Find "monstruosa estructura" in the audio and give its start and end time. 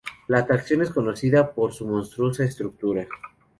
1.85-3.07